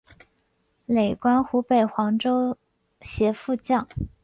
[0.87, 2.57] 累官湖北黄州
[3.01, 3.87] 协副将。